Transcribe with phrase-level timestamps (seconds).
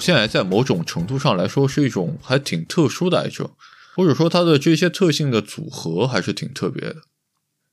[0.00, 3.48] 腺癌在某种程度上来说是一种还挺特殊的癌症，
[3.94, 6.96] 或者说它的这些特性的组合还是挺特别的。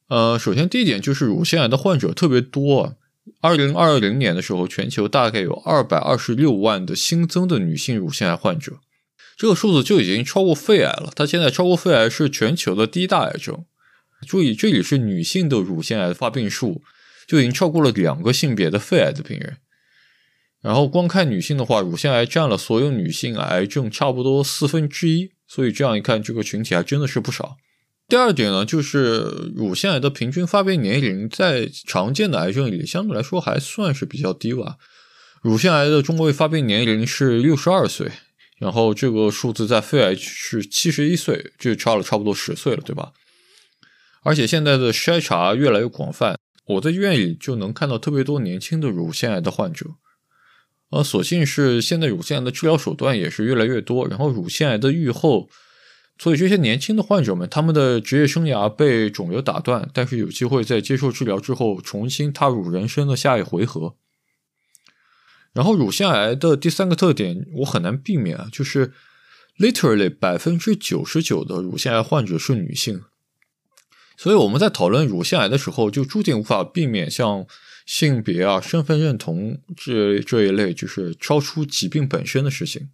[0.10, 2.94] 呃，首先第一点就是乳腺癌的患者特别多啊。
[3.42, 8.80] 二零二零年的时候，全球大概有二百二十六万的新增的女性乳腺癌患者，
[9.36, 11.12] 这个数字就已经超过肺癌了。
[11.14, 13.66] 它现在超过肺癌是全球的第一大癌症。
[14.26, 16.82] 注意，这里是女性的乳腺癌发病数
[17.28, 19.58] 就已经超过了两个性别的肺癌的病人。
[20.62, 27.58] 然后光看女性的话，乳腺癌占了所有女性癌症差不多四分之一，所以这样一看，这个群体还真的是不少。
[28.08, 34.78] 第二点呢，就是乳腺癌的平均发病年龄在常见的癌症里相对来说还算是比较低吧。
[35.42, 38.10] 乳腺癌的中位发病年龄是六十二岁，
[38.58, 43.12] 然后这个数字在肺癌是七十一岁，就差了差不多十岁了，对吧？
[44.24, 49.86] 而且现在的筛查越来越广泛，我在医院里就能看到特别多年轻的乳腺癌的患者。
[50.90, 55.50] 呃所幸是现在乳腺癌的治疗手段也是越来越多，然后乳腺癌的预后。
[56.20, 63.96] 所以这些年轻的患者们，他们的职业生涯被肿瘤打断，但是有机会在接受治疗之后重新踏入人生的下一回合。
[65.54, 68.94] 然后乳腺癌的第三个特点，我很难避免啊，就是
[69.60, 73.04] literally 百分之九十九的乳腺癌患者是女性。
[74.18, 77.46] 所以我们在讨论乳腺癌的时候，就注定无法避免像
[77.88, 82.90] 性别啊、身份认同这这一类，就是超出疾病本身的事情。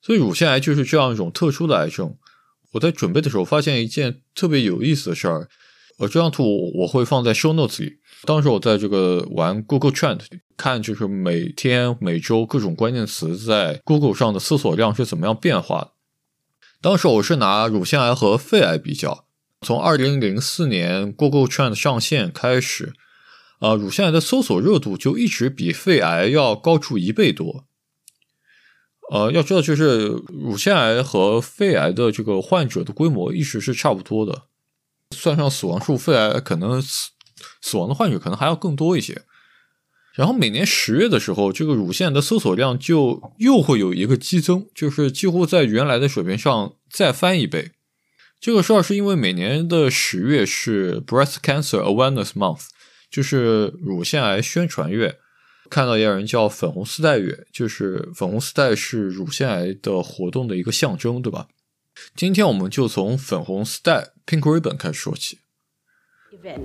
[0.00, 2.16] 所以乳腺癌就是这样一种特殊的癌症。
[2.72, 5.48] 我在准备的时候发现一件特别有意思的事儿，
[5.98, 7.98] 呃，这张图我会放在 show notes 里。
[8.24, 10.20] 当时我在这个玩 Google Trend
[10.56, 15.92] 看，就是每天、每周各种关键词在 Google 上的搜索量是怎么样变化的。
[16.80, 19.26] 当时我是拿乳腺癌和肺癌比较，
[19.60, 22.92] 从二零零四年 Google Trend 上线开始，
[23.62, 27.64] 啊，乳腺癌的搜索热度就一直比肺癌要高出一倍多。
[29.12, 34.46] 呃，要知道，就是乳腺癌和肺癌的这个患者的规模一直是差不多的，
[35.12, 37.10] 算上死亡数，肺癌可能死
[37.60, 39.22] 死亡的患者可能还要更多一些。
[40.14, 47.70] 然后每年十月的时候，这个乳腺的搜索量就又会有一个激增，就是几乎在原来的水平上再翻一倍。
[48.40, 52.64] 这个事儿是因为每年的十月是 Breast Cancer Awareness Month，
[53.12, 55.18] 就是乳腺癌宣传月。
[55.70, 61.46] 看到也有人叫粉红丝带月，就是粉红丝带是乳腺癌的活动的一个象征，对吧？
[62.16, 65.38] 今天我们就从粉红丝带 （Pink Ribbon） 开始说起。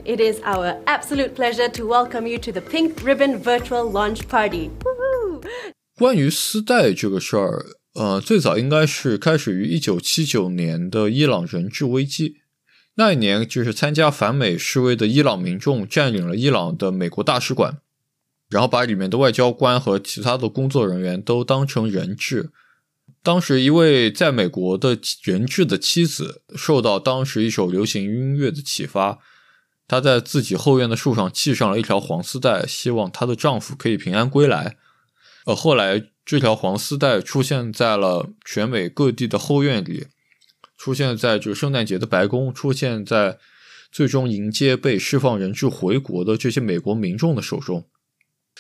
[0.06, 4.72] It is our absolute pleasure to welcome you to the Pink Ribbon Virtual Launch Party.
[5.96, 12.38] 关于丝带这个事儿，呃，最早应该是开始于一九七九年的伊朗人质危机。
[12.98, 17.80] 那一年，就是参加反美示威的伊朗民众占领了伊朗的美国大使馆。
[18.50, 22.50] 然后把里面的外交官和其他的工作人员都当成人质。
[23.22, 29.20] 当时一位在美国的人质的妻子受到当时一首流行音乐的启发，
[29.86, 34.78] 她在自己后院的树上系上了一条黄丝带，希望她的丈夫可以平安归来。
[35.46, 40.08] 呃，后来这条黄丝带出现在了全美各地的后院里，
[40.78, 43.40] 出现在这个圣诞节的白宫，出现在
[43.92, 47.88] 最终迎接被释放人质回国的这些美国民众的手中。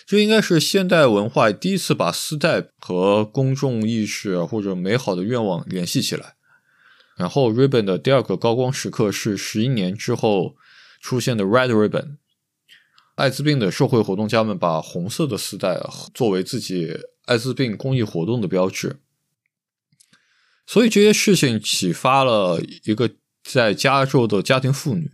[0.05, 6.35] 这应该是现代文化第一次把丝带和公众意识或者美好的愿望联系起来。
[7.15, 10.55] 然后，ribbon 的第二个高光时刻是十一年之后
[11.01, 12.17] 出现的 red ribbon。
[13.15, 15.81] 艾滋病的社会活动家们把红色的丝带
[16.13, 16.95] 作为自己
[17.25, 18.97] 艾滋病公益活动的标志。
[20.67, 23.09] 所以这些事情启发了一个
[23.43, 25.09] 在加州的家庭妇女，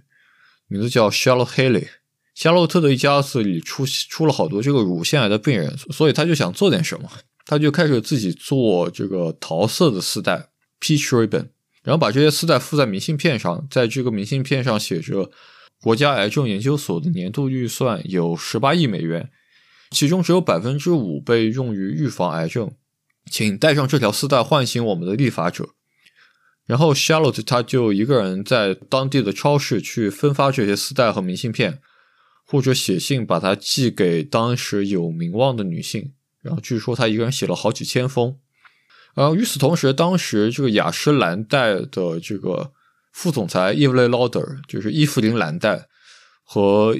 [0.67, 1.87] 名字叫 Charlotte Haley。
[2.33, 7.07] 夏洛特的一家子里出出了好多这个乳腺癌的病人，所以他就想做点什么，
[7.45, 10.49] 他就开始自己做这个桃色的丝带
[10.81, 11.49] （peach ribbon），
[11.83, 15.29] 然后把这些丝带附在明信片上，在这个明信片上写着
[15.79, 19.29] “国家癌症研究所的年度预算有十八亿美元，
[19.91, 22.71] 其中只有百分之五被用于预防癌症，
[23.29, 25.69] 请带上这条丝带唤醒我们的立法者。”
[26.65, 31.79] 然后 Charlotte 他就一个人在当地的超市去分发这些丝带和明信片。
[32.45, 36.11] 或者写信把它寄给当时有名望的女性，
[36.41, 38.37] 然后据说他一个人写了好几千封。
[39.15, 42.73] 然后与此同时，当时这个雅诗兰黛的这个
[43.13, 45.87] 副总裁 Evie Loder，就是伊芙琳兰黛
[46.43, 46.95] 和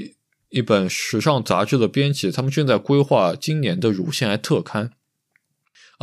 [0.49, 4.93] 一本时尚杂志的编辑，他们正在规划今年的乳腺癌特刊。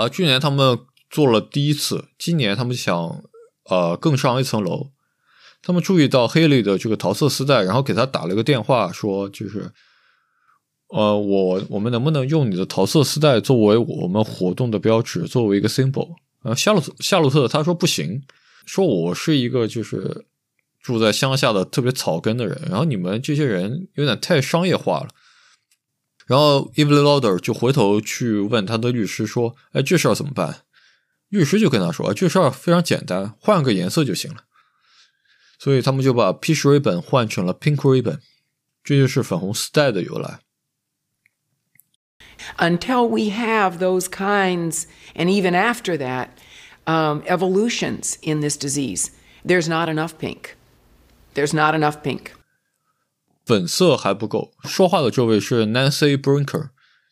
[0.00, 0.78] 啊，去年他们
[1.10, 3.22] 做了第一次，今年他们想
[3.68, 4.88] 呃更上一层楼。
[5.62, 9.70] 他们注意到黑利的这个桃色丝带，然后给他打了个电话，说就是，
[10.88, 16.08] 呃，我我们能不能用你的桃色丝带作为我们活动的标志，作为一个 symbol？
[16.44, 18.22] 呃，夏洛特夏洛特他说不行，
[18.64, 20.24] 说我是一个就是
[20.82, 25.08] 住在乡下的特别草根的人，然后你们这些人有点太商业化了。
[26.29, 30.63] 然后 Evelyn Lauder 就回头去问他的律师说：“哎，这事儿怎么办？”
[31.29, 34.43] 律师就跟他说：“这事儿非常简单，换个颜色就行了。”
[35.59, 38.19] 所以他们就把 Peach Ribbon 换成了 Pink Ribbon，
[38.83, 40.39] 这就是粉红丝带的由来。
[42.57, 44.85] until we have those kinds,
[45.15, 46.29] and even after that,
[46.85, 49.11] um, evolutions in this disease,
[49.43, 50.55] there's not enough pink.
[51.33, 52.31] There's not enough pink.
[53.50, 54.52] 本色还不够。
[54.62, 56.68] 说话的这位是 Nancy Brinker，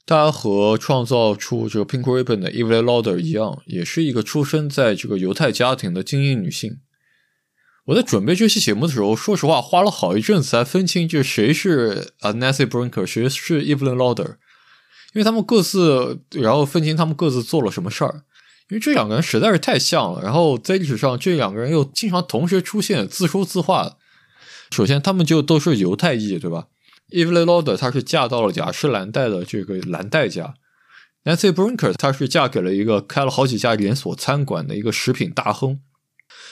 [0.07, 6.79] 她和创造出这个 Pink Ribbon 的 Evelyn Lauder 一样，也是一个出生在这个犹太家庭的精英女性。
[7.87, 14.37] 我在准备这期节目的时候，说实话花了好一阵子才分清这谁是啊 Nancy Brinker，谁是 Evelyn Lauder，
[15.15, 18.23] 因为他们各自，然后分清他们各自做了什么事儿。
[18.71, 23.97] 因为这两个人实在是太像了，然后在历史上这两个人又经常同时出现，自说自话。
[24.71, 26.69] 首先，他们就都是犹太裔，对吧
[27.11, 30.55] ？Evelyn Lauder 她是嫁到了雅诗兰黛的这个兰黛家
[31.25, 35.81] ，Nancy Brinker 她是嫁给了一个开了好几家连锁餐馆的一个食品大亨。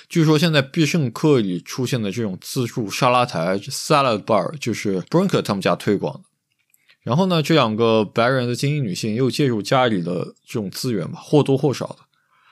[0.09, 6.21] 据说现在必胜客里出现的这种自助沙拉台 （salad bar） 就是 Brinker 他们家推广的。
[7.03, 11.99] 然后呢，这两个白人的精英女性又借助家里的这种资源吧，或多或少的，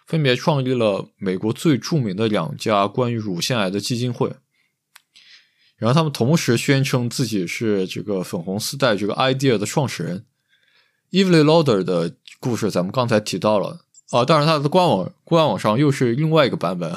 [0.07, 4.33] 分别创立了美国最著名的两家关于乳腺癌的基金会。
[5.85, 10.25] 然后他们同时宣称自己是这个粉红丝带这个 idea 的创始人。
[11.11, 16.97] Evelyn Lauder 的故事咱们刚才提到了啊，当然他的官网官网上又是另外一个版本。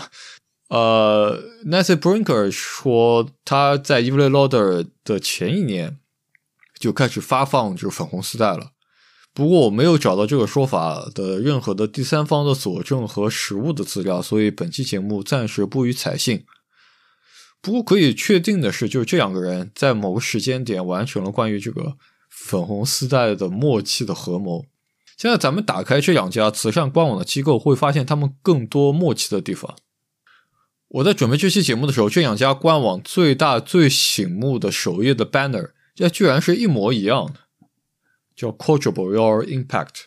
[0.69, 5.97] 呃，Nancy Brinker 说他在 Evelyn Lauder 的前一年
[6.79, 8.71] 就开始发放就是粉红丝带了。
[9.33, 16.45] 不过我没有找到这个说法的任何的第三方的佐证和实物的资料，所以本期节目暂时不予采信。
[17.67, 21.97] 不过可以确定的是，就是这两个人在某个时间点完成了关于这个
[22.29, 24.65] 粉红丝带的默契的合谋。
[25.17, 29.75] 现在咱们打开这两家慈善官网的机构，会发现他们更多默契的地方。
[30.87, 37.41] 我在准备这期节目的时候，这两家官网最大最醒目的首页的 banner，这居然是一模一样的，
[38.33, 40.05] 叫 “Quadruple Your Impact”，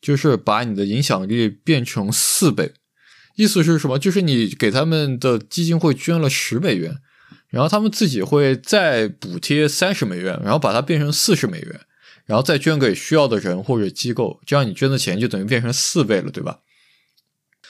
[0.00, 2.72] 就是把你的影响力变成四倍。
[3.36, 3.98] 意思是什么？
[3.98, 6.98] 就是你给他们的基金会捐了十美元，
[7.48, 11.80] 然后他们自己会再补贴三十美元，然后把它变成四十美元，
[12.26, 16.60] 然后再捐给需要的人或者机构，这样你捐的钱就等于变成四倍了，对吧？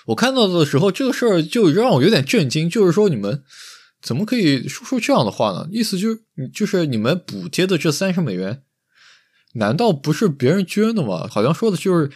[0.07, 3.45] 我看到的时候，这个事儿就让我有点震惊，就是说你们
[4.01, 5.69] 怎么可以说出这样的话呢？
[5.71, 6.21] 意思就是，
[6.53, 8.63] 就是你们补贴的这三十美元，
[9.55, 11.29] 难道不是别人捐的吗？
[11.31, 12.11] 好像说的就是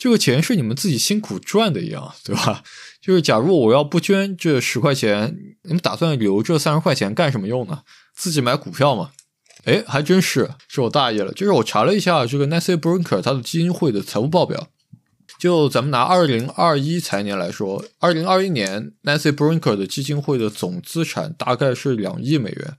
[0.00, 2.62] 这个钱是你们自己辛苦赚的一样， 对吧？
[3.02, 7.82] 就是假如我要不捐这十块钱，你们打算留这三十块钱干什么用呢？
[8.14, 9.10] 自己买股票吗？
[9.64, 11.30] 哎，还真是，是我大意了。
[11.34, 14.68] 就是我查了一下这个 Nancy Brinker 他的基金会的财务报表，
[15.38, 22.74] 就咱们拿二零二一财年来说，二零二一年 Nancy Brinker 的基金会的总资产大概是两亿美元，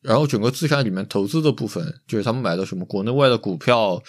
[0.00, 4.00] 然后整个资产里面投资的部分，就是他们买的什么国内外的股票。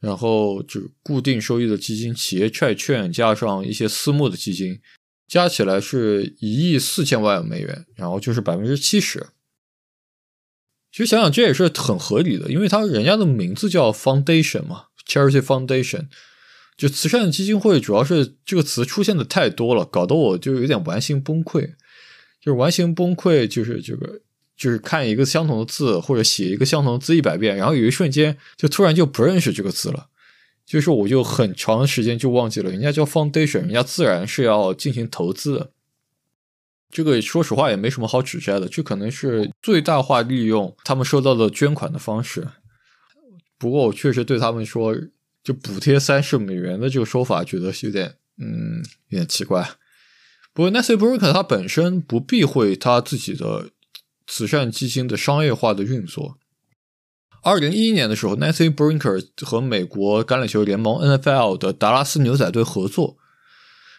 [0.00, 4.80] 然后就固定收益的基金、企业债券加上一些私募的基金，
[5.28, 9.28] 加起来是一亿四千万美元，然后就是百分之七十。
[10.90, 16.08] 其实想想这也是很合理的，因为他人家的名字叫 Foundation 嘛，Charity Foundation，
[16.76, 21.74] 就慈善基金会，主要是这个词出现的太多了，搞得我就有点完形崩溃。
[22.40, 24.22] 就是完形崩溃，就是这个。
[24.60, 30.08] 就是看一个相同的字，或者写一个相同的字一百遍，然后有一瞬间就突然就不认识这个字了。
[30.66, 35.70] 就是我就很长时间就忘记了，人家叫 foundation，人家自然是要进行投资的。
[36.90, 42.46] 这个说实话也没什么好指摘的，这可能是最大化利用他们收到的捐款的方式。
[43.58, 44.94] 不过我确实对他们说
[45.42, 49.66] 就补贴三十美元的这个说法，觉得是有点嗯有点奇怪。
[50.52, 53.70] 不过 Nancy Brinker 他本身不避讳他自己的。
[54.32, 56.38] 慈善基金的商业化的运作。
[57.42, 63.16] 二零一一年的时候，Nancy Brinker 和美国橄榄球联盟 NFL 的达拉斯牛仔队合作，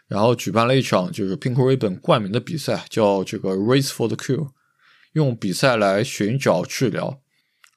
[0.07, 4.51] 然后举办了一场就是 Pink Ribbon 冠名的比赛，叫这个 Race for the Cure，
[5.11, 7.19] 用比赛来寻找治疗。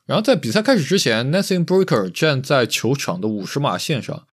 [0.06, 4.26] 然后在比赛开始之前，Nancy Brinker 站在球场的五十码线上，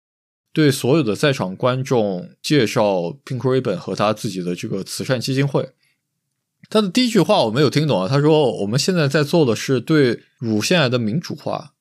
[0.53, 5.71] 对所有的在场观众介绍 Pink Ribbon 和他自己的这个慈善基金会。
[6.71, 11.73] 他的第一句话我没有听懂啊，他说我们现在在做的是对乳腺癌的民主化。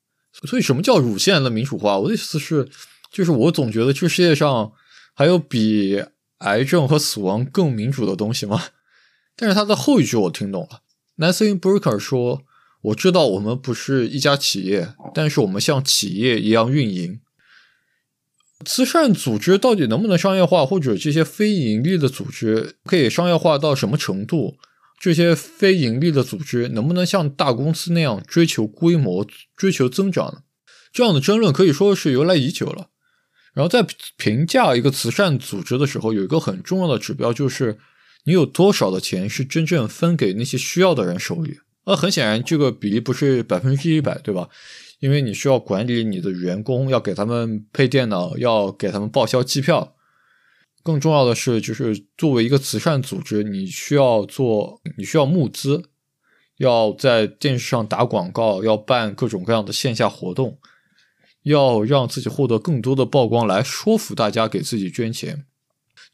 [0.47, 1.97] 所以什么叫乳腺癌的民主化？
[1.97, 2.69] 我的意思是，
[3.11, 4.71] 就是我总觉得这世界上
[5.15, 6.03] 还有比
[6.39, 8.61] 癌症和死亡更民主的东西吗？
[9.35, 10.81] 但是他的后一句我听懂了
[11.17, 12.43] ，Nancy Breker 说。
[12.85, 17.19] 我知道我们不是一家企业，但是我们像企业一样运营。
[18.65, 24.57] 慈善组织到底能不能商业化，或者这些非盈利的组织可以商业化到什么程度？
[25.01, 29.25] 这些非盈利的组织能不能像大公司那样追求规模、
[29.57, 30.43] 追求增长呢？
[30.93, 32.89] 这样的争论可以说是由来已久了。
[33.55, 33.83] 然后在
[34.15, 37.79] 评价一个慈善组织的时候，有一个很重要的指标，就是
[38.25, 41.57] 你有多少的钱是真正分给那些需要的人手里。
[41.85, 44.47] 那，很显然，这个比例不是百分之一百，对吧？
[44.99, 49.95] 因为你需要管理你的员工，要给他们配电脑，要给他们报销机票。
[50.83, 55.83] 更重要的是，就是作为一个慈善组织，你需要做，你需要募资，
[56.57, 60.59] 要在电视上打广告，要办各种各样的线下活动，
[61.43, 65.45] 要让自己获得更多的曝光，来说服大家给自己捐钱，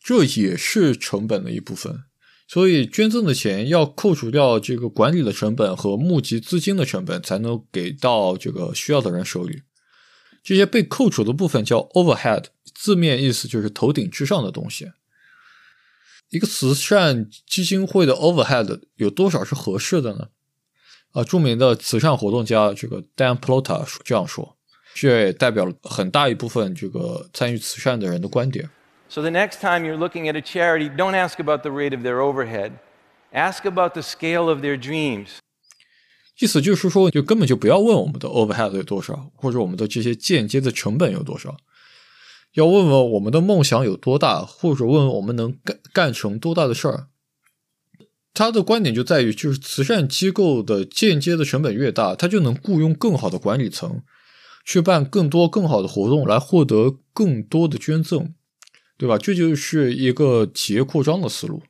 [0.03, 2.03] 这也是成本的一部分。
[2.49, 9.63] 所以捐赠的钱要扣除掉这个管理的成本和募集资金的成本，才能给到这个需要的人手里。
[10.47, 14.93] 这些被扣除的部分叫 overhead，字面意思就是头顶之上的东西。
[16.29, 20.29] 一个慈善基金会的 overhead 有多少是合适的呢？
[21.11, 24.55] 啊，著名的慈善活动家这个 Dan Plota 这样说，
[24.93, 28.69] 这也代表了很大一部分这个参与慈善的人的观点。
[29.09, 32.21] So the next time you're looking at a charity, don't ask about the rate of their
[32.21, 32.71] overhead.
[33.33, 35.39] Ask about the scale of their dreams.
[36.39, 41.57] 意思就是说，就根本就不要问我们的 overhead 有多少，或者我们的这些间接的成本有多少，
[42.53, 47.07] 要问问我们的梦想有多大，或者问问我们能干干成多大的事儿。
[48.33, 54.01] 他的观点就在于，就是慈善机构的间接的成本越大，他就能雇佣更好的管理层，
[54.63, 58.33] 去办更多更好的活动，来获得更多的捐赠。
[58.99, 59.15] 对吧？
[59.15, 61.61] 这就是一个企业扩张的思路。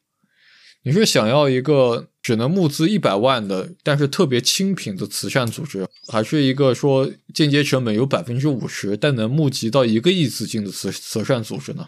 [0.84, 11.88] 你是想要一个只能募资一百万的，但是特别清贫的慈善组织，还是一个说间接成本有百分之五十，但能募集到一个亿资金的慈慈善组织呢？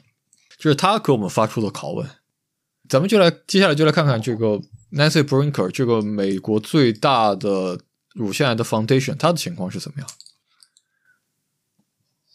[0.58, 2.10] 这是他给我们发出的拷问。
[2.89, 4.60] 咱们就来接下来就来看看这个
[4.91, 7.79] Nancy Brinker 这个美国最大的
[8.13, 10.10] 乳腺癌的 Foundation，它的情况是怎么样？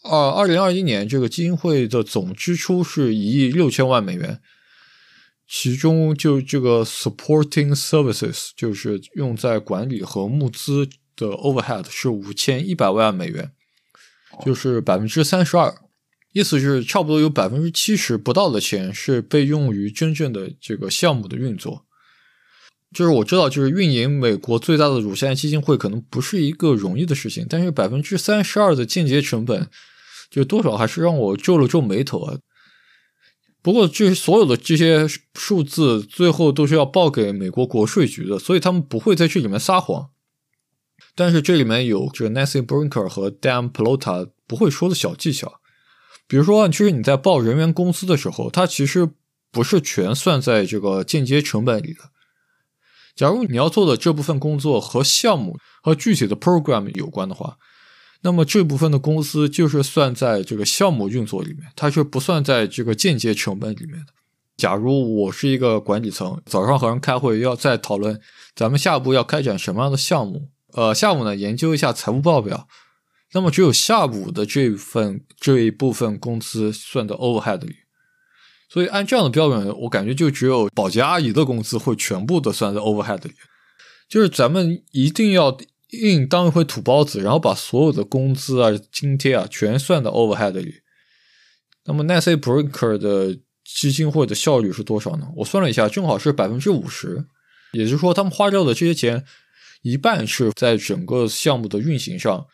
[0.03, 4.39] 二二零二一年，这个基金会的总支出是一亿六千万美元，
[5.47, 13.51] 其中就这个 supporting services 就是用在管理和募资的 overhead 是五千一百万美元，
[14.43, 15.73] 就是百分之三十二，
[16.33, 21.85] 意思是差不多有百分之七十不到的钱是被用于真正的这个项目的运作。
[22.93, 29.69] 就是我知道，就是运营美国最大的乳腺癌基金会可能不是一个容易的事情，但是百分之三十二的间接成本。
[30.31, 32.37] 就多少还是让我皱了皱眉头啊。
[33.65, 40.11] 不过，这所有的这些数字最后都是要报给美国国税局的，所以他们不会在这里面撒谎。
[41.15, 45.61] 但是这里面有这个 Nancy Brinker 和 Dan Plota 不会说的小技巧，
[46.27, 49.09] 比如说，其实你在报人员工资的时候，它其实
[49.51, 52.11] 不是全算在这个间接成本里的。
[53.15, 57.57] 假如你要做的这部分工作和项目和具体的 program 有关的话。
[58.21, 64.07] 那么这部分的公司就是算在这个项目运作里面，它是不算在这个间接成本里面的。
[64.57, 68.19] 假如我是一个管理层，早上和人开会要再讨论
[68.55, 72.67] 咱们下一步要开展什么样的项目，呃，下午呢研究一下财务报表，
[73.33, 77.75] 那么只有下午的这份这一部分工资算在 overhead 里。
[78.69, 83.33] 所以按这样的标准，我感觉就只有保洁阿姨的工资会全部都算在 overhead 里，
[84.09, 85.55] 就是咱们一定要。
[86.01, 90.73] 硬当一回土包子，然后把所有的工资啊、津贴啊全算到 overhead 里。
[91.85, 95.27] 那么 Nancy Brinker 的基金会的效率是多少呢？
[95.37, 97.25] 我算了一下，正好是百分之五十。
[97.73, 99.23] 也就是说，他们花掉的这些钱，
[99.81, 102.45] 一半是在整个项目的运行上，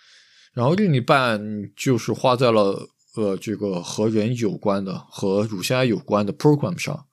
[0.53, 1.39] 然后另一半
[1.75, 7.05] 就是花在了呃这个和人有关的、和乳腺癌有关的 program 上。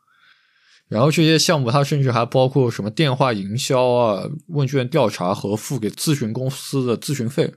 [0.88, 7.52] 然后这些项目，它甚至还包括什么电话营销啊、问卷调查和付给咨询公司的咨询费。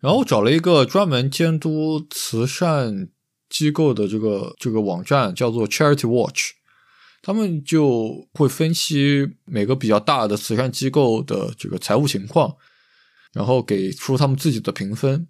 [0.00, 3.08] 然后找了一个专门监督慈善
[3.48, 6.50] 机构的这个这个网站，叫做 Charity Watch，
[7.22, 12.54] 他们就会分析每个比较大的慈善机构的这个财务情况，
[13.32, 15.26] 然后给出他们自己的评分。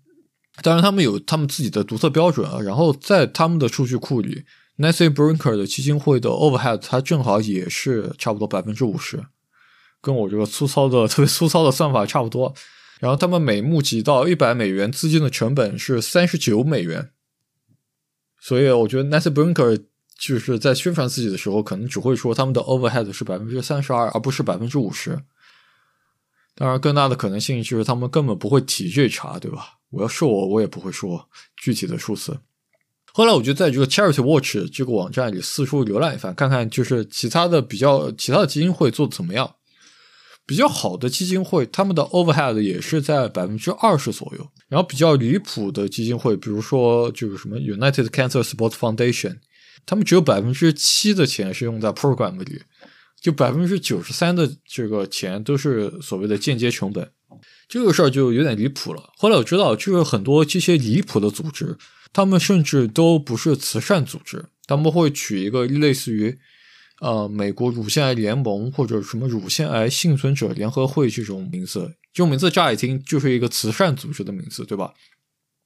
[0.62, 2.59] 当然，他们有他们自己的独特标准啊。
[2.61, 4.43] 然后在他们的数据库里。
[4.78, 9.25] Nancy Brinker 的基金会的 overhead，它正好也是差不多百分之五十，
[10.00, 12.54] 跟我这个粗糙的特别粗糙的算法差不多。
[13.00, 17.11] 然后他们每募集到一百美元资金的成本是三十九美元，
[18.40, 19.85] 所以我觉得 Nancy Brinker
[20.16, 25.20] 就是在宣传自己的时候，可能只会说他们的 overhead 是百分之三十二，而不是百分之五十。
[26.54, 29.78] 当然，更大的可能性就是他们根本不会提这茬，对吧？
[29.90, 32.40] 我要是我，我也不会说具体的数字。
[33.19, 39.57] 后来我就在这个 Charity Watch 这个网站里四处浏览一番，看看就是其他的比较其他的基金会做的怎么样。
[40.47, 44.49] 比较好的基金会，他们的 overhead 也是在百分之二十左右。
[44.69, 49.39] 然后比较离谱的基金会，比如说就是什么 United Cancer Support Foundation，
[49.85, 52.63] 他们只有百分之七的钱是用在 program 里。
[53.21, 57.11] 就百分之九十三的这个钱都是所谓的间接成本，
[57.69, 59.03] 这个事儿就有点离谱了。
[59.17, 61.77] 后来我知道，就是很多这些离谱的组织，
[62.19, 66.37] 他们甚至都不是慈善组织，他们会取一个类似于
[67.01, 74.95] 呃美国乳腺癌联盟或者什么乳腺癌幸存者联合会这种名字，这种名字乍一听就是一个慈善组织的名字，对吧？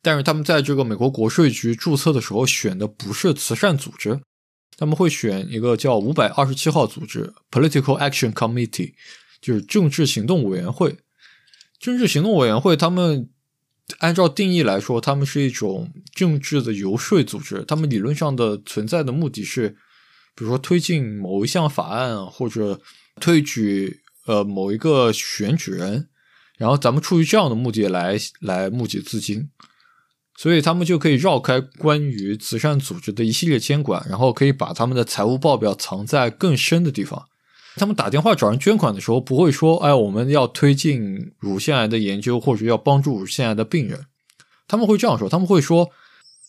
[0.02, 4.20] 但是他们在这个美国国税局注册的时候选的不是慈善组织。
[4.76, 8.92] 他们会选一个叫五百二十七号组织 （Political Action Committee），
[9.40, 10.98] 就是政治行动委员会。
[11.78, 13.30] 政治行动委员会，他们
[13.98, 17.64] 按照定义来说，他们是一种政治的游说组织。
[17.66, 19.70] 他们理论上的存在的目的是，
[20.34, 22.80] 比如说推进某一项法案，或者
[23.20, 26.08] 推举呃某一个选举人，
[26.56, 29.50] 然后咱们出于这样的目的来来募集资金。
[30.38, 37.28] 所以他们就可以绕开关于慈善组织的一系列监管，然后可以把他们的财务报表藏在更深的地方。
[37.76, 44.06] 他们打电话找人捐款的时候，不会说：“哎，我们要推进乳腺癌的研究，或者要帮助乳腺癌的病人。”
[44.68, 45.90] 他们会这样说：“他们会说，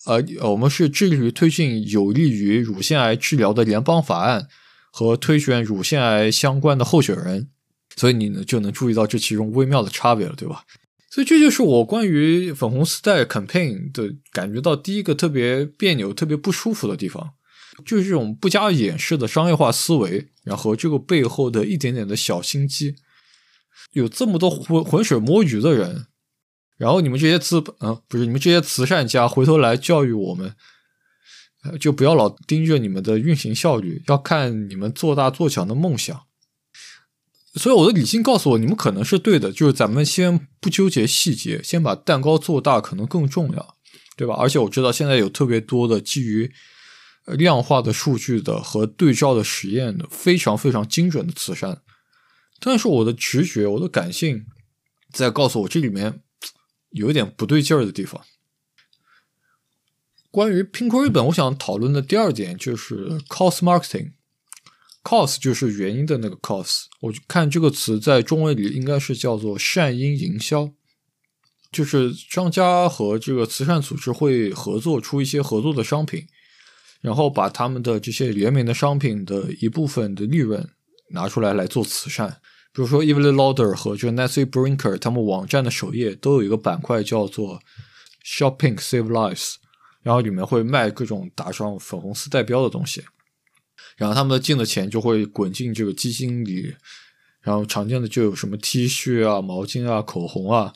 [0.06, 4.48] 呃，我们是致力于推进有利于乳腺癌治疗的联邦法案
[4.92, 7.50] 和推选乳腺癌相关的候选人。”
[7.96, 10.64] 所以你呢就能注意到这其中微妙的差别了，对吧？
[11.12, 17.34] 所以这就是我关于粉红丝带 campaign 的感觉到第一个特别别扭、特别不舒服的地方，
[17.86, 22.96] 就是这种不加掩饰的商业化思维，然后这个背后的一点点的小心机。
[23.94, 26.08] 有这么多浑浑水摸鱼的人，
[26.78, 30.56] 然后你们这些资本啊，不是你们这些慈善家，回头来教育我们，
[31.80, 36.24] 就不要老盯着你们的运行效率，要看你们做大做强的梦想。
[37.56, 43.76] 所以我的理性告诉我，你们可能是对的，就是咱们先不纠结细节，先把蛋糕做大，可能更重要，
[44.18, 44.34] 对吧？
[44.36, 46.52] 而且我知道现在有特别多的基于
[47.26, 51.82] 量化的数据的和对照的实验的非常非常精准的慈善，
[52.60, 54.46] 但是我的直觉、我的感性
[55.12, 56.22] 在告诉我，这里面
[56.90, 58.22] 有一点不对劲儿的地方。
[60.32, 64.14] 关于 Pink Ribbon，我想讨论的第二点就是 Cost Marketing。
[65.04, 70.72] cause 就是原因的那个 cause，我看这个词在中文里应该是叫做善因营销，
[71.70, 76.26] 就是商家和这个慈善组织会合作出一些合作的商品，
[77.04, 80.66] 然后把他们的这些联名的商品的一部分的利润
[81.10, 82.38] 拿出来来做慈善。
[82.72, 87.60] 比如说 Evelyn Lauder 和这个 Nancy Brinker 他们网站的首页都有一个板块叫做
[88.26, 89.56] Shopping Save Lives，
[90.02, 93.04] 然后里面会卖各种打上粉红丝带标的东西。
[93.98, 96.74] 然后他们的进的钱就会滚进这个基金里，
[97.42, 100.74] 然后常见的就有什么 T 恤啊、毛巾啊、口红啊，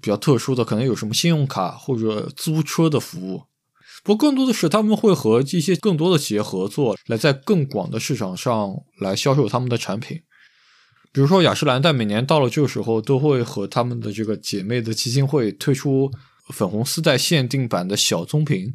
[0.00, 3.44] 比较特殊的可能有什么信用卡或者租车的服务。
[4.02, 10.22] 不过更多的是他们会和一些更多的企业合作，来在更广的市场上来销售他们的产品。
[11.12, 16.10] 比如说雅诗兰黛每年到了这个时候，都会和他们的这个姐妹的基金会推出
[16.48, 18.74] 粉红丝带限定版的小棕瓶。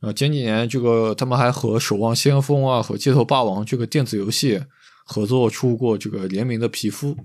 [0.00, 4.60] 啊，前几年这个他们还和《守望先锋》啊和《街头霸王》这个电子游戏
[5.06, 7.16] 合作出过这个联名的皮肤。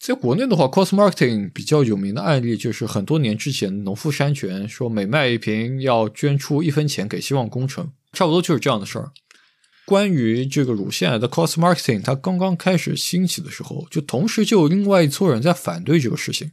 [0.00, 9.12] 在国内的话，Cost Marketing 比较有名的案例就是很多年之前，农夫山泉说每卖一瓶要捐出一分钱给希望工程，差不多就是这样的事儿。
[9.84, 16.52] 关于这个乳腺癌的 Cost Marketing，它刚刚开始兴起的时候，就同时就有另外一撮人在反对这个事情，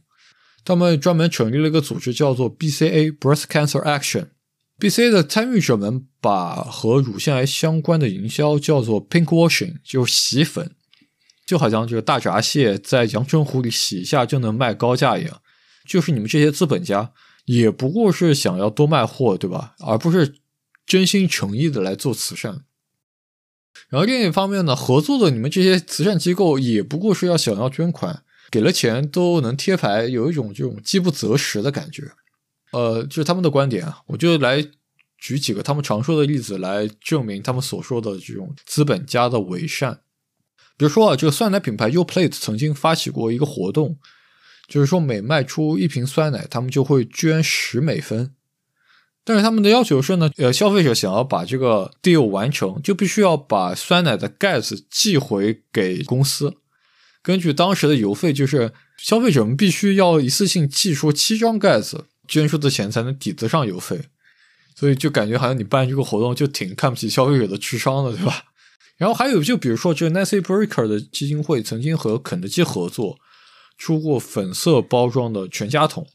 [0.62, 4.26] 他们专门成立了一个组织，叫做 BCA Breast Cancer Action。
[4.78, 10.72] BCA 的参与者们把和乳腺癌相关的营销叫做 “pink washing”，就是洗粉，
[11.48, 15.40] 就好像这个大闸蟹在阳澄湖里洗一下就能卖高价一样。
[15.86, 17.10] 就是你们这些资本家
[17.46, 19.74] 也不过是想要多卖货，对吧？
[19.78, 20.34] 而不是
[20.84, 22.64] 真心诚意的来做慈善。
[23.88, 32.12] 然后另一方面呢，合作的你们这些慈善机构也不过是要想要捐款，给了钱都能贴牌，有一种这种饥不择食的感觉。
[32.72, 34.62] 呃，就是他们的观点啊，我就来
[35.16, 40.02] 举几个他们常说的例子来证明他们所说的这种资本家的伪善。
[40.78, 43.98] 比如说啊，这个酸奶品牌 Uplate 曾经发起过一个活动，
[44.66, 48.32] 就是说每卖出一瓶酸奶，他们就会捐十美分。
[49.24, 56.54] 但是他们的要求是呢，呃，消费者想要把这个 deal 完成，就必须要把酸奶的盖子寄回给公司。
[57.20, 64.00] 根据当时的邮费，就是消费者们必须要一次性寄出七张盖子，捐出的钱才能抵得上邮费。
[64.74, 68.44] 所以就感觉好像你办这个活动就挺看不起消费者的智商的，对吧？
[68.98, 73.16] 然后还有就比如说，这个 Nancy Breaker 的基金会曾经和肯德基合作，
[73.78, 76.06] 出过粉色包装的全家桶。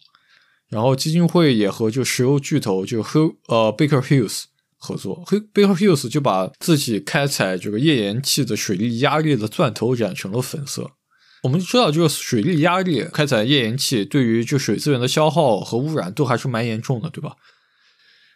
[0.69, 4.43] 然后基金会也和就石油巨头就 H 呃 Baker Hughes
[4.75, 10.91] 合作，Baker Hughes 就把自己开采这个页岩气的水力压力的钻头染成了粉色。
[11.43, 17.35] 我们知道，这个水力压力开采页岩气对于就水资源的消耗和污染都还是蛮严重的，对吧？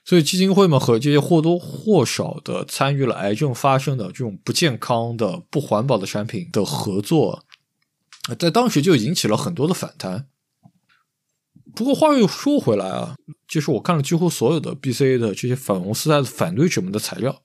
[0.08, 7.44] 所以基金会们和这些或多或少的参与了癌症发生的这种不健康的、不环保的产品的合作，
[8.40, 10.30] 在当时就引起了很多的反弹。
[11.76, 13.18] 不过话又说回来啊，
[13.50, 17.44] 就是我看了几乎所有的 BCA 的这些反红丝带的反对者们的材料，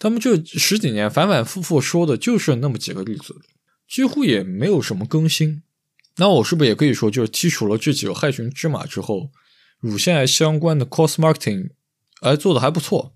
[0.00, 3.36] 他们这十几年反反复复说的就是那么几个例子，
[3.88, 5.62] 几乎也没有什么更新。
[6.16, 9.30] 那我是不是也可以说，就是剔除了这几个害群之马之后，
[9.82, 11.72] 乳腺癌相关的 cost marketing
[12.22, 13.12] 哎做的还不错？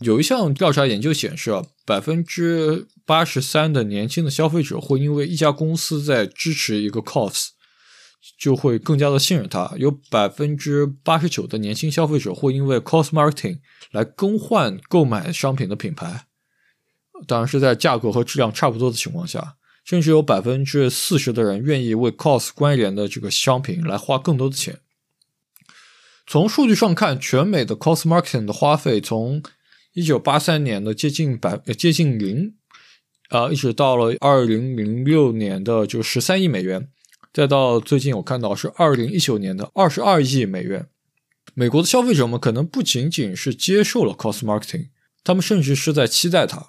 [0.00, 7.48] 有一项调查研究显示啊，百分之八十三的年轻的消费者会因为一家公司在支持一个 cost。
[8.38, 9.74] 就会更加的信任它。
[9.76, 13.58] 有百分之八十九的年轻消费者会因为 cost marketing
[13.90, 16.26] 来更换购买商品的品牌，
[17.26, 19.56] 当然是在价格和质量差不多的情况下。
[19.84, 24.78] 甚至有百分之四十的人愿意为 cost 关联的这个商品来花更多的钱。
[26.26, 29.42] 从数据上看，全美的 cost marketing 的花费从
[29.92, 32.54] 一九八三年的接近百接近零，
[33.28, 36.88] 啊，一直到了二零零六年的就十三亿美元。
[37.32, 40.86] 再到最近，我看到是二零一九年的二十二亿美元。
[41.54, 44.88] 美国的消费者们可能不仅仅是接受了 cost marketing，
[45.24, 46.68] 他们甚至是在期待它。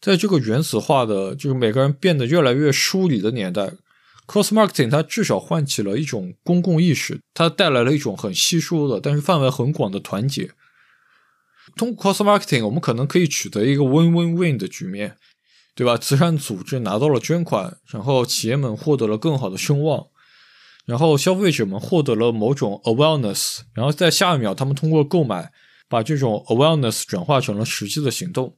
[0.00, 3.72] 在这个原子化的，就是每个人变得越来越疏离的年代
[4.26, 10.50] ，cost marketing 它至少唤起了一种公共意识，它带来了一种很稀疏的，但是范围很广的团结。
[11.76, 15.16] 通过 cost marketing，我们可能可以取得一个 win-win-win 的局面。
[15.76, 15.96] 对吧？
[15.98, 20.06] 慈善组织拿到了捐款，然后企业们获得了更好的声望，
[20.86, 25.50] 然后消费者们获得了某种 awareness，然后在下一秒，他们通过购买
[25.88, 28.56] 把这种 awareness 转化成了实际的行动。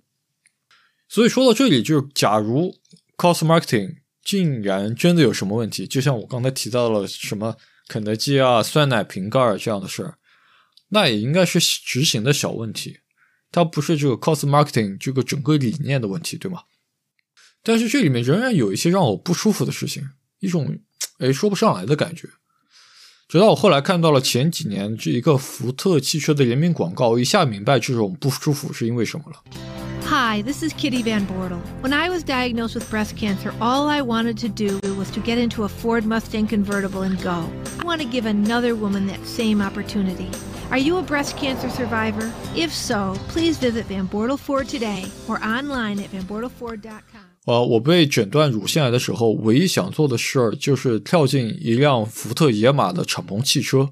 [1.09, 2.77] 所以说到这里，就是假如
[3.17, 3.95] cost marketing
[4.27, 10.19] 竟然真的有什么问题，就像我刚才提到了什么肯德基啊、酸奶瓶盖这样的事儿，
[10.89, 12.99] 那也应该是执行的小问题，
[13.53, 16.63] 它不是这个 cost marketing 这个整个理念的问题，对吗？
[17.63, 20.03] 但是这里面仍然有一些让我不舒服的事情，
[20.41, 20.77] 一种
[21.19, 22.29] 哎说不上来的感觉。
[23.29, 29.86] 直到我后来看到了前几年这一个福特汽车的联名广告，一下明白这种不舒服是因为什么了。
[30.06, 31.62] Hi, this is Kitty Van Bortle.
[31.82, 35.38] When I was diagnosed with breast cancer, all I wanted to do was to get
[35.38, 37.50] into a Ford Mustang convertible and go.
[37.80, 40.30] I want to give another woman that same opportunity.
[40.70, 42.32] Are you a breast cancer survivor?
[42.56, 47.22] If so, please visit Van Bortle Ford today or online at vanbortleford.com.
[47.46, 53.90] 呃，我被诊断乳腺癌的时候，唯一想做的事儿就是跳进一辆福特野马的敞篷汽车。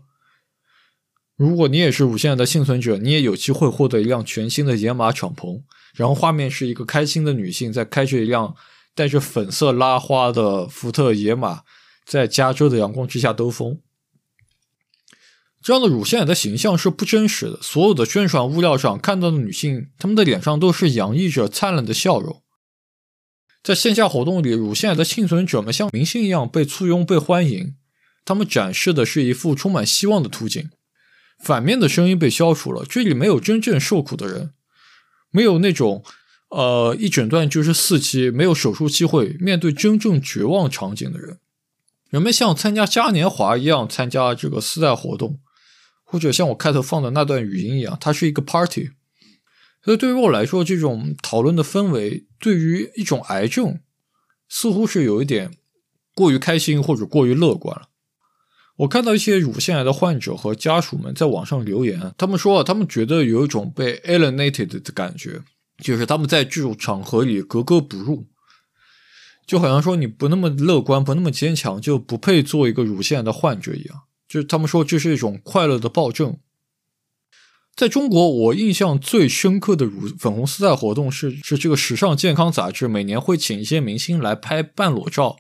[1.36, 5.62] 如果你也是乳腺癌的幸存者，你也有机会获得一辆全新的野马敞篷。
[5.94, 8.56] 然后画面是一个开心的女性在开着一辆
[8.94, 11.62] 带着粉色拉花的福特野马，
[12.04, 13.80] 在加州的阳光之下兜风。
[15.62, 17.58] 这样的乳腺癌的形象是不真实的。
[17.62, 22.42] 所有的宣传物料上看到的女性，她们的脸上都是洋溢着灿烂的笑容。
[23.62, 27.76] 在线下活动里，乳腺癌的幸存者们像明星一样被簇拥、被欢迎。
[28.24, 30.70] 他们展示的是一幅充满希望的图景。
[31.38, 34.52] 反面的声音被消除了，这里没有真正受苦的人，
[35.30, 36.02] 没有那种
[36.48, 41.38] 呃一诊断就是四期、没有手术机会、面对真正绝望场景的人。
[42.10, 45.40] 人们像参加嘉年华一样参加这个丝带活动，
[46.04, 48.90] 或者像我开头放的那段语音一样，它是一个 party。
[49.82, 53.80] 所以对于我来说，这种讨论的氛围对于一种癌症
[54.48, 55.50] 似乎是有一点
[56.14, 57.88] 过于开心或者过于乐观了。
[58.76, 65.42] 我看到一些乳腺癌的患者和家属们在网上留言，他们说啊，他们觉得有一种被 alienated 的感觉，
[65.78, 68.26] 就是他们在这种场合里格格不入，
[69.46, 74.02] 就好像说你不那么乐观、不那么坚强，就不配做一个乳腺癌的患者一样。
[74.26, 76.38] 就是他们说这是一种快乐的暴政。
[77.76, 85.37] 在中国，我印象最深刻的乳粉红丝带活动是是这个时尚健康杂志每年会请一些明星来拍半裸照，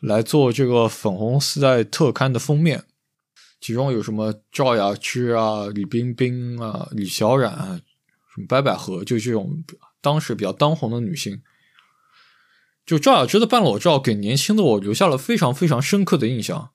[0.00, 2.84] 来做这个粉红丝带特刊的封面。
[3.60, 7.80] 其中有什么赵雅芝啊、李冰冰啊、李小冉啊、
[8.34, 9.64] 什么白百合，就这种
[10.00, 11.42] 当时比较当红的女性。
[12.84, 16.70] 就赵雅芝的半裸照给年轻的我留下了非常非常深刻的印象。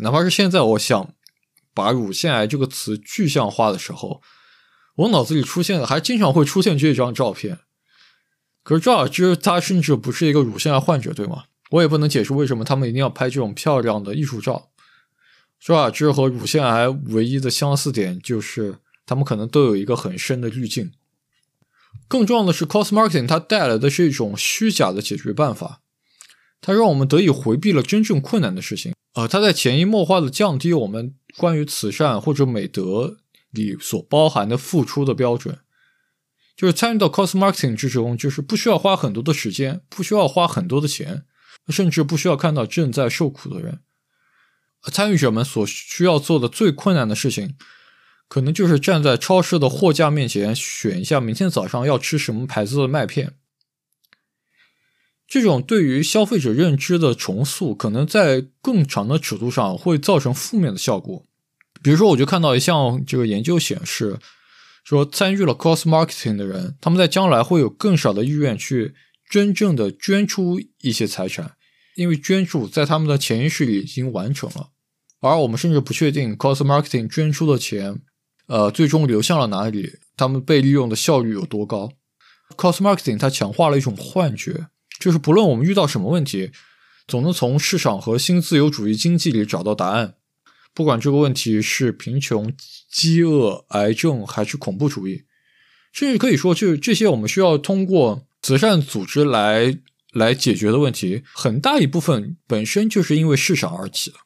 [0.00, 1.14] 哪怕是现在，我想
[1.74, 4.22] 把乳腺癌这个词具象化的时候，
[4.96, 7.60] 我脑子里出现的还经常会出现这张照片。
[8.62, 11.46] 可是赵雅芝她甚至不是一个乳腺癌患者，对吗？
[11.72, 14.70] 我也不能解释为什么他们一定要拍这种漂亮的艺术照。
[15.58, 20.92] 周雅芝和乳腺癌唯一的相似点就是，他们可能都有一个很深的滤镜。
[22.08, 25.80] 更重要的是，cos marketing 它带来的是一种虚假的解决办法，
[26.60, 28.92] 它让我们得以回避了真正困难的事情。
[29.14, 33.18] 呃，它在潜移默化的降低我们关于慈善或者美德
[33.50, 35.58] 里所包含的付出的标准。
[36.54, 41.24] 就是参与到 cos marketing 之中，就是不需要花很多的时间，不需要花很多的钱，
[41.68, 43.80] 甚至不需要看到正在受苦的人。
[44.90, 47.56] 参与者们所需要做的最困难的事情，
[48.26, 53.34] 可能就是站在超市的货架面前选一下明天早上要吃什么牌子的麦片。
[55.28, 61.24] 这种对于消费者认知的重塑，可能在更长的尺度上会造成负面的效果。
[61.82, 64.18] 比如说，我就看到一项这个研究显示，
[64.84, 68.94] 说参与了 cos marketing 的人，他们在将来会有更少的意愿去
[69.32, 71.52] 真正的捐出一些财产，
[71.94, 74.72] 因为捐助在他们的潜意识里已经完成了。
[75.20, 78.02] 而我们甚至不确定 Cost marketing 捐出的钱，
[78.46, 80.00] 呃，最终流向了哪里？
[80.18, 81.92] 他们被利用的效率有多高
[82.58, 84.66] Cost marketing 它强化了一种幻觉，
[85.00, 86.50] 就是不论我们遇到什么问题，
[87.08, 90.16] 总能从市场和新自由主义经济里找到答案。
[90.74, 92.52] 不管这个问题是贫穷、
[92.90, 95.22] 饥饿、癌症还是恐怖主义，
[95.90, 99.78] 甚至可以说，就是这些我们需要通过慈善组织来
[100.12, 104.16] 来解决的问题，很大一部分本身就是因为市场而起的。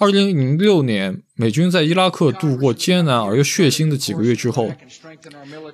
[0.00, 4.72] 二零零六年，美军在伊拉克度过艰难而又血腥的几个月之后，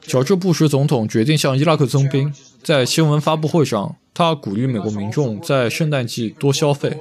[0.01, 2.33] 乔治·布什总统决定向伊拉克增兵。
[2.63, 6.99] 在新闻发布会上，他鼓励美国民众在圣诞季多消费。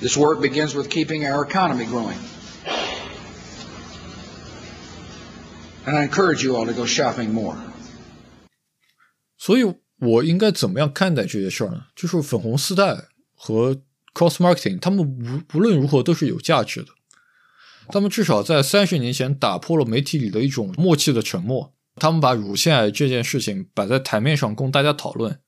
[0.00, 2.16] This work begins with keeping our economy growing,
[5.86, 7.56] and I encourage you all to go shopping more.
[9.38, 9.64] 所以，
[9.98, 11.84] 我应该怎么样看待这些事儿呢？
[11.94, 13.08] 就是粉红丝带。
[13.36, 13.74] 和
[14.14, 16.88] cross marketing，他们无不论如何都是有价值的。
[17.88, 21.74] 他们至少在三十年前打破了媒体里的一种默契的沉默。
[21.96, 25.38] 他们把乳腺癌这件事情摆在台面上供大家讨论。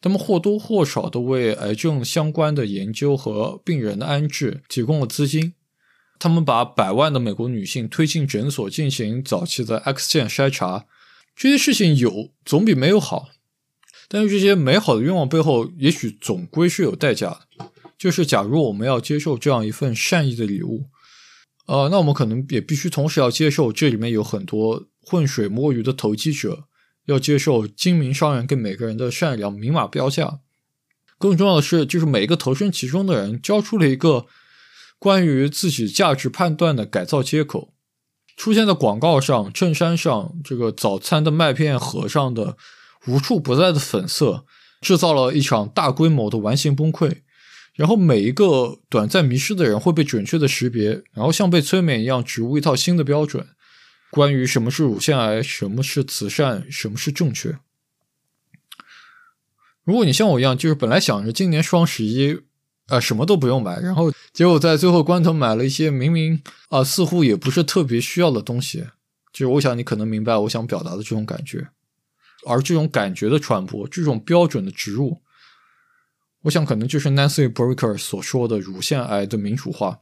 [0.00, 5.54] 他们或多或少的为癌症相关的研究和病人的安置提供了资金。
[6.20, 10.86] 他们把百万的美国女性推进诊所进行早期的 X 线筛查。
[11.34, 13.30] 这些事情有总比没有好。
[14.06, 17.70] 但是这些美好的愿望背后，也许总归是有代价的。
[17.96, 20.86] 就是假如我们要接受这样一份善意的礼物，
[21.66, 26.64] 呃，那我们可能也必须同时要接受这里面有很多浑水摸鱼的投机者，
[27.06, 30.40] 要接受精明商人给每个人的善良明码标价。
[31.18, 34.26] 更重要的是，就是每一个投身其中的人交出了一个
[35.00, 37.74] 关于自己价值判断的改造接口，
[38.36, 42.56] 出现在广告上、衬衫上、这个早餐的麦片盒上的。
[43.06, 44.44] 无处不在的粉色，
[44.82, 47.22] 制造了一场大规模的完形崩溃。
[47.72, 53.48] 然后每一个短暂迷失的人会被准确的识别，然后像被催眠一样植入一套新的标准，
[54.10, 57.58] 关于什么是乳腺癌，什么是慈善，什么是正确。
[59.82, 62.42] 如果你像我一样，就是本来想着今年双十一
[62.90, 68.84] 啊什么都不用买，然后结果在最后关头买了一些明明啊似乎也不是特别需要的东西，
[69.32, 71.68] 就是我想你可能明白我想表达的这种感觉。
[72.46, 75.20] 而这种感觉的传播，这种标准的植入，
[76.44, 80.00] 我想可能就是 Nancy Breaker 所说的乳腺癌的民主化。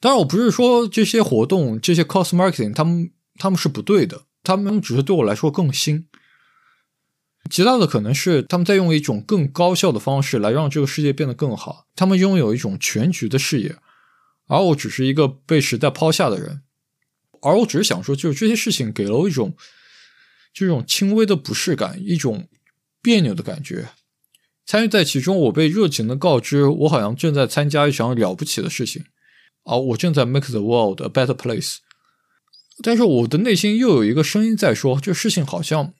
[0.00, 6.06] 当然，我不是说这些活动、这些 Cost marketing 他们他们是不对的，他们只是对我来说更新。
[7.50, 11.86] 其他的可能是他们在用一种更高效的方式来让这个世界变得更好。
[11.96, 13.76] 他们拥有一种全局的视野，
[14.46, 16.62] 而我只是一个被时代抛下的人。
[17.40, 19.56] 而我只是想说，就是这些事情给了我一种。
[20.50, 22.48] 这种轻微的不适感，一种
[23.00, 23.90] 别扭的感觉，
[24.66, 29.04] 参与在其中，我被热情的告知，我好像正在参加一场了不起的事情，
[29.64, 31.76] 而我正在 make the world a better place。
[32.82, 35.94] 但是我的内心又有一个声音在说，这事情好像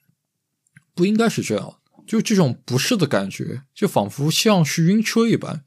[0.98, 5.62] 不应该是这样，就这种不适的感觉，就仿佛像是晕车一般，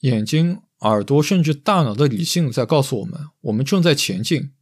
[0.00, 4.52] 眼睛耳朵甚至大脑的理性在告诉我们，我们正在前进，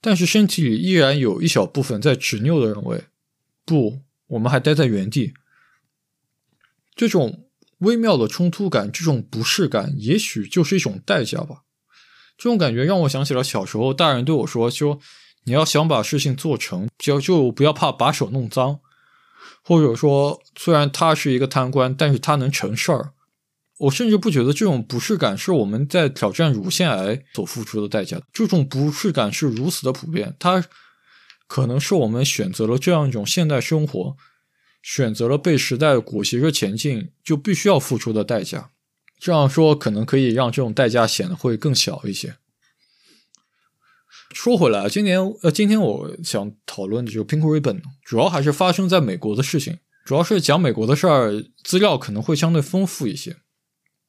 [0.00, 3.04] 但是身体里依然有一小部分在执拗的认为，
[3.66, 5.34] 不，我们还待在原地。
[6.94, 11.64] 这种微妙的冲突感，这种不适感，也许就是一种代价吧。
[12.38, 14.98] 这种感觉让我想起了小时候大人对我说：“说
[15.44, 18.80] 你要想把事情做成，就就不要怕把手弄脏。”
[19.62, 23.12] 或者说，虽然他是一个贪官，但是他能成事儿。
[23.78, 28.20] 我甚至不觉得这种不适感是我们在挑战乳腺癌所付出的代价。
[28.32, 30.64] 这种不适感是如此的普遍，它
[31.48, 34.16] 可能是我们选择了这样一种现代生活，
[34.82, 38.70] 选择了被时代裹挟着前进，就必须要付出的代价。
[39.18, 42.36] 这样说可能可以让这种代价显得会更小一些。
[44.34, 53.36] 说回来，今年呃，今天我想讨论的就是 Pink Ribbon，主要还是发生在美国的事情，主要是讲美国的事儿，资料可能会相对丰富一些。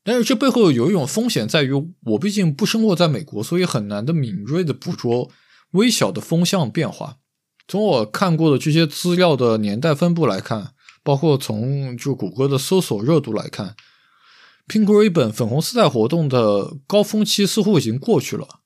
[0.03, 1.71] 但是这背后有一种风险在于，
[2.05, 5.29] 我毕竟不生活在美国，所以很难的敏锐的捕捉
[5.71, 7.17] 微小的风向变化。
[7.67, 13.75] 从我看过的这些资料的年代分布来看，包括从就谷歌的搜索热度来看
[14.67, 18.61] ，Pink Ribbon 粉红丝带活动的高峰期似乎已经过去了。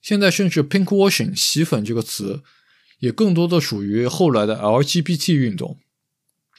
[0.00, 2.42] 现在甚至 Pink Washing 洗粉这个词，
[3.00, 5.78] 也更多的属于后来的 LGBT 运动。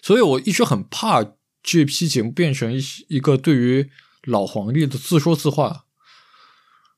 [0.02, 1.24] 所以我一直很怕
[1.62, 3.90] 这批节目变成一一个对于
[4.24, 5.86] 老黄历的自说自话，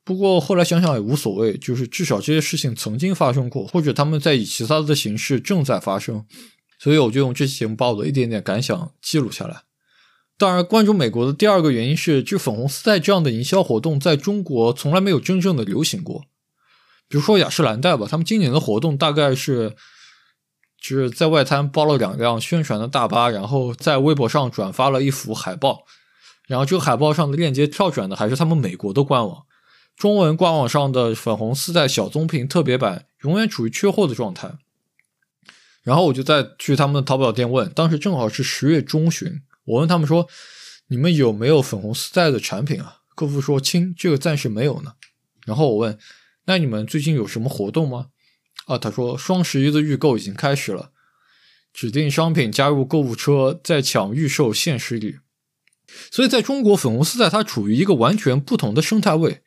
[0.03, 6.25] 不过后来想想也无所谓，就是至少这些事情曾经发生过，或者他们在以其他的形式正在发生，
[6.79, 9.63] 所以我就用这期节目把我的一点点感想记录下来。
[10.37, 16.25] 当然，关注美国的第二个原因是，就粉红丝带这样的营销活动在中国从来没有真正的流行过。
[17.13, 19.75] 比如说雅诗兰黛吧，他们今年的活动大概是，
[20.81, 25.83] 就是在外滩包了两辆宣传的大巴，然后在微博上转发了一幅海报。
[26.47, 29.43] 然后这个海报上的链接跳转的还是他们美国的官网，
[29.95, 34.53] 中文官网上的粉红丝带小棕瓶特别版永远处于缺货的状态。
[35.83, 40.27] 然后我就再去他们的淘宝店问，当时正好是十月中旬，我问他们说
[40.89, 44.93] ：“你们有没有粉红丝带的产品啊？”客服说：“亲，这个暂时没有呢。”
[45.45, 45.95] 然后我问
[46.45, 48.07] ：“那你们最近有什么活动吗？”
[48.67, 50.91] 啊，他说：“双十一的预购已经开始了，
[51.73, 55.17] 指定商品加入购物车，在抢预售限时礼。”
[56.09, 59.41] 所以，在中国，粉红丝带它处于一个完全不同的生态位。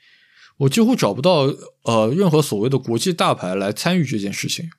[0.59, 4.71] 我几乎找不到呃任何所谓的国际大牌来参与这件事情。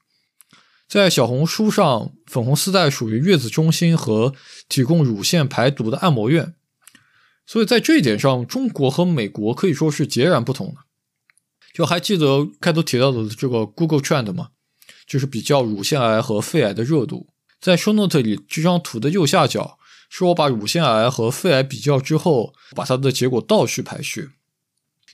[0.87, 4.33] 在小红书上，粉红丝带属于月子中心和
[4.69, 6.55] 提供乳腺排毒的按摩院。
[7.45, 10.86] 所以在这一点上，中国和美国可以说是截然不同的。
[11.77, 14.47] 就还记得开头提到的这个 Google Trend 吗？
[15.05, 17.27] 就是比较乳腺癌和肺癌的热度。
[17.61, 19.77] 在 Show Note 里这张图的右下角。
[20.09, 24.29] 是我把乳腺癌和肺癌比较之后，把它的结果倒序排序。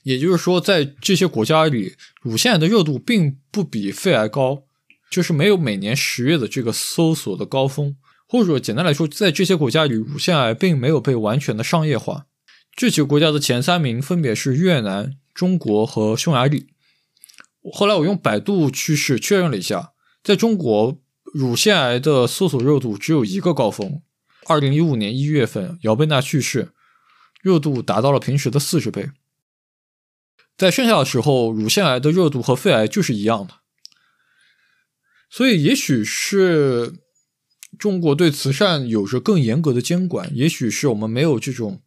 [0.04, 4.62] 也就是说，在这些国家里，乳腺癌的热度并不比肺癌高，
[5.10, 7.96] 就是没有每年十月的这个搜索的高峰。
[8.26, 12.26] 或者简单来说，在这些国家里，乳腺癌并没有被完全的商业化。
[12.76, 16.68] 这几个国家的前三名分别是越南、中国和匈牙利。
[17.72, 19.92] 后来我用百度趋势确认了一下，
[20.22, 21.00] 在中国，
[21.32, 24.02] 乳腺癌的搜索热度只有一个高峰。
[24.46, 26.72] 二零一五年一月份，姚贝娜去世，
[27.42, 29.10] 热度达到了平时的四十倍。
[30.56, 33.54] 在剩下的时候，乳腺癌的热度和肺癌就是一样的。
[35.30, 37.00] 所以，也许是
[37.76, 41.82] 中国对慈善有着更严格的监管，也许是我们没有这种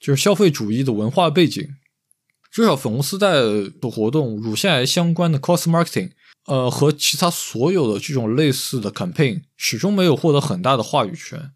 [0.00, 1.68] 就是消费主义的文化背景。
[2.52, 6.10] 至少粉红丝带的活动，乳腺癌相关的 cost marketing，
[6.44, 11.52] 呃，和其他所有的这种类似的 campaign，始终没有获得很大的话语权。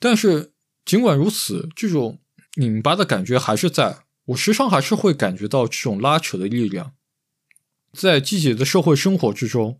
[0.00, 0.52] 但是，
[0.86, 2.20] 尽管如此，这种
[2.54, 3.98] 拧巴的感觉还是在。
[4.26, 6.92] 我时常还是会感觉到这种拉扯的力量。
[7.92, 9.78] 在积极的社会生活之中，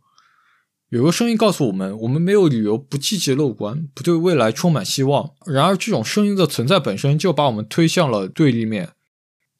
[0.90, 5.30] 有个声音告诉我们：我们没有理由不积极乐观，不对未来充满希望。
[5.46, 8.90] 然而，这种声音的存在本身就把我们推向了对立面。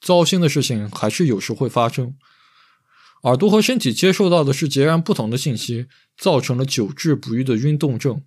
[0.02, 2.14] 糟心的事情还是有时会发生。
[3.22, 5.86] 耳朵和身体接受到的是截然不同的信息，
[6.18, 8.22] 造成了久治不愈的晕动症。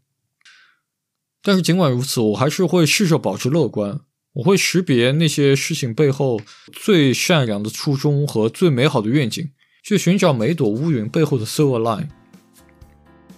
[1.42, 4.00] 但是尽管如此，我还是会试着保持乐观。
[4.36, 6.42] 我会识别那些事情背后
[6.74, 9.52] 最善良的初衷和最美好的愿景，
[9.84, 12.10] 去寻找每朵乌云背后的 silver line。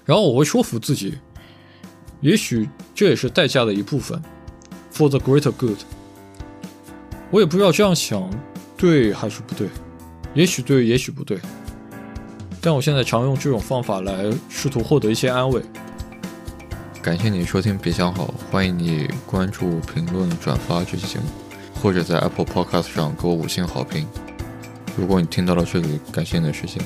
[0.05, 1.17] 然后我会说服自己，
[2.21, 4.21] 也许这也是代价的一部分
[4.93, 5.77] ，for the greater good。
[7.31, 8.29] 我也不知道这样想
[8.77, 9.67] 对还是不对，
[10.33, 11.37] 也许对，也许不对。
[12.61, 15.61] 但我现在常用这种方法来试图获得一些安慰。
[17.01, 21.25] 感谢你收听，别想好，欢迎你关注、评论、转发这期节目。
[21.79, 24.07] 或者在 Apple Podcast 上给我五星好评。
[24.97, 26.81] 如果你听到了这里，感谢你的时间。